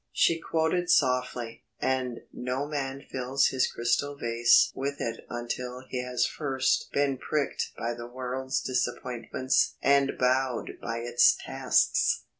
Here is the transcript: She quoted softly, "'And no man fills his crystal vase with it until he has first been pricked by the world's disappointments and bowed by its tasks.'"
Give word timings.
She 0.11 0.39
quoted 0.39 0.89
softly, 0.89 1.63
"'And 1.79 2.21
no 2.33 2.65
man 2.67 3.03
fills 3.11 3.49
his 3.49 3.71
crystal 3.71 4.17
vase 4.17 4.71
with 4.73 4.99
it 4.99 5.27
until 5.29 5.83
he 5.87 6.01
has 6.03 6.25
first 6.25 6.89
been 6.91 7.19
pricked 7.19 7.69
by 7.77 7.93
the 7.93 8.07
world's 8.07 8.61
disappointments 8.61 9.75
and 9.79 10.13
bowed 10.17 10.79
by 10.81 11.01
its 11.01 11.35
tasks.'" 11.45 12.23